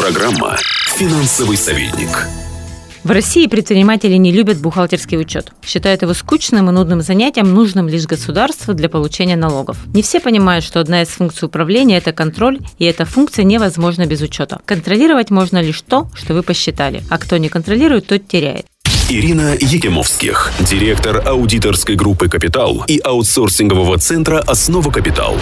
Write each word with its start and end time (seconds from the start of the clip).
Программа 0.00 0.56
«Финансовый 0.96 1.58
советник». 1.58 2.26
В 3.04 3.10
России 3.10 3.46
предприниматели 3.46 4.14
не 4.14 4.32
любят 4.32 4.58
бухгалтерский 4.58 5.20
учет. 5.20 5.52
Считают 5.62 6.00
его 6.00 6.14
скучным 6.14 6.70
и 6.70 6.72
нудным 6.72 7.02
занятием, 7.02 7.52
нужным 7.52 7.86
лишь 7.86 8.06
государству 8.06 8.72
для 8.72 8.88
получения 8.88 9.36
налогов. 9.36 9.76
Не 9.92 10.00
все 10.00 10.18
понимают, 10.18 10.64
что 10.64 10.80
одна 10.80 11.02
из 11.02 11.08
функций 11.08 11.44
управления– 11.44 11.96
это 11.98 12.12
контроль, 12.12 12.60
и 12.78 12.86
эта 12.86 13.04
функция 13.04 13.44
невозможна 13.44 14.06
без 14.06 14.22
учета. 14.22 14.62
Контролировать 14.64 15.28
можно 15.28 15.60
лишь 15.60 15.82
то, 15.82 16.08
что 16.14 16.32
вы 16.32 16.42
посчитали, 16.42 17.02
а 17.10 17.18
кто 17.18 17.36
не 17.36 17.50
контролирует, 17.50 18.06
тот 18.06 18.26
теряет. 18.26 18.64
Ирина 19.10 19.54
Егемовских, 19.60 20.50
директор 20.60 21.22
аудиторской 21.28 21.94
группы 21.94 22.30
«Капитал» 22.30 22.84
и 22.86 23.00
аутсорсингового 23.04 23.98
центра 23.98 24.38
«Основа 24.38 24.90
Капитал». 24.90 25.36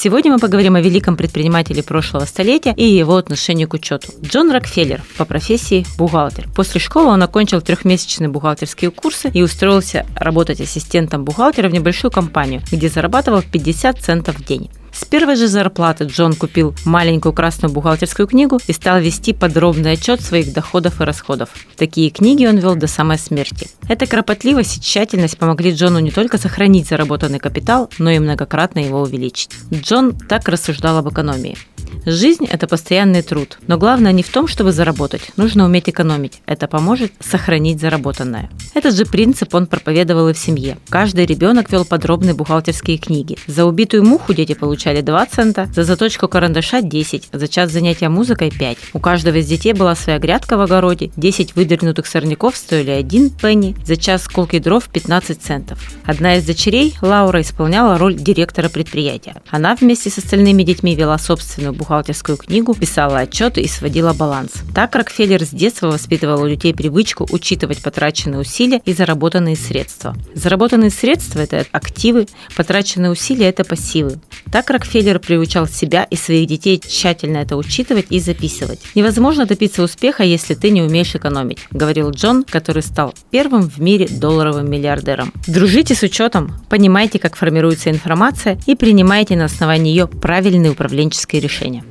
Сегодня 0.00 0.30
мы 0.30 0.38
поговорим 0.38 0.76
о 0.76 0.80
великом 0.80 1.16
предпринимателе 1.16 1.82
прошлого 1.82 2.24
столетия 2.24 2.72
и 2.72 2.84
его 2.84 3.16
отношении 3.16 3.64
к 3.64 3.74
учету. 3.74 4.12
Джон 4.22 4.52
Рокфеллер 4.52 5.02
по 5.16 5.24
профессии 5.24 5.84
бухгалтер. 5.98 6.46
После 6.54 6.80
школы 6.80 7.08
он 7.08 7.20
окончил 7.20 7.60
трехмесячные 7.60 8.28
бухгалтерские 8.28 8.92
курсы 8.92 9.28
и 9.28 9.42
устроился 9.42 10.06
работать 10.14 10.60
ассистентом 10.60 11.24
бухгалтера 11.24 11.68
в 11.68 11.72
небольшую 11.72 12.12
компанию, 12.12 12.62
где 12.70 12.88
зарабатывал 12.88 13.42
50 13.42 13.98
центов 13.98 14.36
в 14.38 14.44
день. 14.44 14.70
С 14.98 15.04
первой 15.04 15.36
же 15.36 15.46
зарплаты 15.46 16.04
Джон 16.04 16.34
купил 16.34 16.74
маленькую 16.84 17.32
красную 17.32 17.72
бухгалтерскую 17.72 18.26
книгу 18.26 18.58
и 18.66 18.72
стал 18.72 18.98
вести 18.98 19.32
подробный 19.32 19.92
отчет 19.92 20.20
своих 20.20 20.52
доходов 20.52 21.00
и 21.00 21.04
расходов. 21.04 21.50
Такие 21.76 22.10
книги 22.10 22.44
он 22.44 22.56
вел 22.56 22.74
до 22.74 22.88
самой 22.88 23.16
смерти. 23.16 23.68
Эта 23.88 24.06
кропотливость 24.06 24.78
и 24.78 24.80
тщательность 24.80 25.38
помогли 25.38 25.70
Джону 25.70 26.00
не 26.00 26.10
только 26.10 26.36
сохранить 26.36 26.88
заработанный 26.88 27.38
капитал, 27.38 27.88
но 27.98 28.10
и 28.10 28.18
многократно 28.18 28.80
его 28.80 29.00
увеличить. 29.00 29.50
Джон 29.72 30.18
так 30.18 30.48
рассуждал 30.48 30.98
об 30.98 31.08
экономии. 31.08 31.56
Жизнь– 32.06 32.46
это 32.50 32.66
постоянный 32.66 33.22
труд. 33.22 33.58
Но 33.66 33.78
главное 33.78 34.12
не 34.12 34.22
в 34.22 34.28
том, 34.30 34.46
чтобы 34.46 34.72
заработать. 34.72 35.30
Нужно 35.36 35.64
уметь 35.64 35.88
экономить. 35.88 36.40
Это 36.46 36.66
поможет 36.68 37.12
сохранить 37.20 37.80
заработанное. 37.80 38.50
Этот 38.74 38.96
же 38.96 39.04
принцип 39.04 39.54
он 39.54 39.66
проповедовал 39.66 40.28
и 40.28 40.32
в 40.32 40.38
семье. 40.38 40.78
Каждый 40.88 41.26
ребенок 41.26 41.70
вел 41.70 41.84
подробные 41.84 42.34
бухгалтерские 42.34 42.98
книги. 42.98 43.36
За 43.46 43.64
убитую 43.64 44.04
муху 44.04 44.34
дети 44.34 44.54
получали 44.54 45.00
2 45.00 45.26
цента, 45.26 45.68
за 45.74 45.84
заточку 45.84 46.28
карандаша– 46.28 46.80
10, 46.82 47.28
за 47.32 47.48
час 47.48 47.70
занятия 47.70 48.08
музыкой– 48.08 48.50
5. 48.58 48.78
У 48.94 49.00
каждого 49.00 49.36
из 49.36 49.46
детей 49.46 49.72
была 49.72 49.94
своя 49.94 50.18
грядка 50.18 50.56
в 50.56 50.60
огороде, 50.60 51.10
10 51.16 51.56
выдернутых 51.56 52.06
сорняков 52.06 52.56
стоили 52.56 52.90
1 52.90 53.30
пенни, 53.30 53.76
за 53.84 53.96
час 53.96 54.24
сколки 54.24 54.58
дров– 54.58 54.88
15 54.92 55.40
центов. 55.40 55.78
Одна 56.04 56.36
из 56.36 56.44
дочерей, 56.44 56.96
Лаура, 57.02 57.40
исполняла 57.40 57.98
роль 57.98 58.14
директора 58.14 58.68
предприятия. 58.68 59.36
Она 59.50 59.74
вместе 59.74 60.10
с 60.10 60.18
остальными 60.18 60.62
детьми 60.62 60.94
вела 60.94 61.18
собственную 61.18 61.72
бухгалтерскую 61.78 62.36
книгу, 62.36 62.74
писала 62.74 63.20
отчеты 63.20 63.62
и 63.62 63.68
сводила 63.68 64.12
баланс. 64.12 64.52
Так 64.74 64.94
Рокфеллер 64.94 65.42
с 65.42 65.50
детства 65.50 65.86
воспитывал 65.86 66.42
у 66.42 66.48
детей 66.48 66.74
привычку 66.74 67.26
учитывать 67.30 67.82
потраченные 67.82 68.40
усилия 68.40 68.82
и 68.84 68.92
заработанные 68.92 69.56
средства. 69.56 70.14
Заработанные 70.34 70.90
средства– 70.90 71.40
это 71.40 71.64
активы, 71.72 72.26
потраченные 72.56 73.10
усилия– 73.10 73.46
это 73.48 73.64
пассивы. 73.64 74.20
Так 74.52 74.70
Рокфеллер 74.70 75.18
приучал 75.18 75.66
себя 75.66 76.04
и 76.04 76.16
своих 76.16 76.46
детей 76.46 76.80
тщательно 76.84 77.38
это 77.38 77.56
учитывать 77.56 78.06
и 78.10 78.18
записывать. 78.18 78.80
Невозможно 78.94 79.46
добиться 79.46 79.82
успеха, 79.82 80.22
если 80.22 80.54
ты 80.54 80.70
не 80.70 80.82
умеешь 80.82 81.14
экономить, 81.14 81.58
говорил 81.70 82.10
Джон, 82.10 82.44
который 82.44 82.82
стал 82.82 83.14
первым 83.30 83.68
в 83.68 83.78
мире 83.78 84.08
долларовым 84.08 84.70
миллиардером. 84.70 85.32
Дружите 85.46 85.94
с 85.94 86.02
учетом, 86.02 86.54
понимайте, 86.68 87.18
как 87.18 87.36
формируется 87.36 87.90
информация 87.90 88.58
и 88.66 88.74
принимайте 88.74 89.36
на 89.36 89.46
основании 89.46 89.90
ее 89.90 90.06
правильные 90.06 90.72
управленческие 90.72 91.40
решения. 91.42 91.84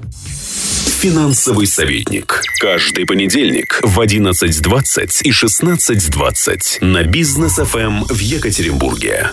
Финансовый 0.99 1.67
советник. 1.67 2.41
Каждый 2.59 3.05
понедельник 3.05 3.79
в 3.83 3.99
11.20 3.99 5.21
и 5.23 5.29
16.20 5.29 6.83
на 6.83 7.03
бизнес 7.03 7.57
ФМ 7.57 8.03
в 8.05 8.19
Екатеринбурге. 8.19 9.31